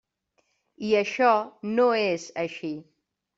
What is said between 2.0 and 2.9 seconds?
és així.